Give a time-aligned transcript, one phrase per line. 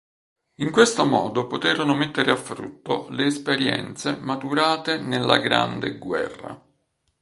[0.55, 6.59] In questo modo poterono mettere a frutto le esperienze maturate nella Grande Guerra.